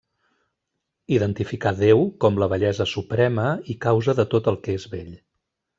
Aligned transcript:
Identificà 1.17 1.73
Déu 1.83 2.01
com 2.25 2.41
la 2.45 2.49
bellesa 2.55 2.89
suprema 2.95 3.47
i 3.75 3.79
causa 3.87 4.19
de 4.23 4.31
tot 4.35 4.55
el 4.55 4.63
que 4.67 4.81
és 4.81 4.93
bell. 4.97 5.17